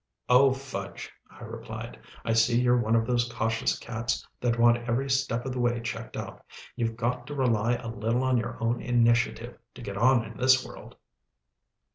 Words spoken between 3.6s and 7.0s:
cats that want every step of the way checked out. You've